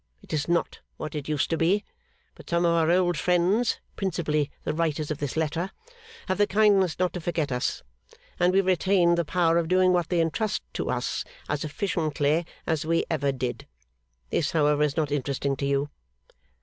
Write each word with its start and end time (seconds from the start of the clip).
It 0.23 0.33
is 0.33 0.47
not 0.47 0.79
what 0.97 1.13
it 1.13 1.29
used 1.29 1.51
to 1.51 1.57
be; 1.57 1.83
but 2.33 2.49
some 2.49 2.65
of 2.65 2.71
our 2.73 2.89
old 2.89 3.19
friends 3.19 3.79
(principally 3.95 4.49
the 4.63 4.73
writers 4.73 5.11
of 5.11 5.19
this 5.19 5.37
letter) 5.37 5.69
have 6.27 6.39
the 6.39 6.47
kindness 6.47 6.97
not 6.97 7.13
to 7.13 7.21
forget 7.21 7.51
us, 7.51 7.83
and 8.39 8.51
we 8.51 8.61
retain 8.61 9.13
the 9.13 9.23
power 9.23 9.59
of 9.59 9.67
doing 9.67 9.93
what 9.93 10.09
they 10.09 10.19
entrust 10.19 10.63
to 10.73 10.89
us 10.89 11.23
as 11.47 11.63
efficiently 11.63 12.47
as 12.65 12.83
we 12.83 13.05
ever 13.11 13.31
did. 13.31 13.67
This 14.31 14.53
however 14.53 14.81
is 14.81 14.97
not 14.97 15.11
interesting 15.11 15.55
to 15.57 15.67
you. 15.67 15.91